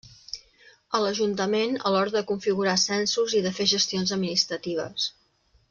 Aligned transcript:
A 0.99 1.01
l'Ajuntament 1.03 1.77
a 1.89 1.91
l'hora 1.95 2.15
de 2.15 2.25
configurar 2.33 2.75
censos 2.85 3.37
i 3.41 3.43
de 3.49 3.53
fer 3.61 3.69
gestions 3.75 4.15
administratives. 4.19 5.09